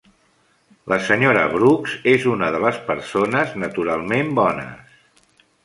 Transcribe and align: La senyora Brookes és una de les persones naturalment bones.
La 0.93 0.97
senyora 1.07 1.43
Brookes 1.51 1.93
és 2.13 2.25
una 2.33 2.49
de 2.57 2.63
les 2.65 2.81
persones 2.89 3.55
naturalment 3.65 4.35
bones. 4.43 5.01